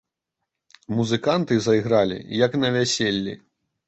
Музыканты 0.99 1.57
зайгралі, 1.65 2.17
як 2.45 2.57
на 2.63 2.67
вяселлі. 2.77 3.37